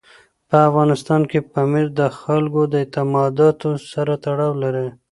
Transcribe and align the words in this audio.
په 0.49 0.57
افغانستان 0.69 1.21
کې 1.29 1.39
پامیر 1.53 1.87
د 1.99 2.01
خلکو 2.19 2.61
د 2.71 2.73
اعتقاداتو 2.83 3.69
سره 3.91 4.13
تړاو 4.25 4.51
لري. 4.63 4.87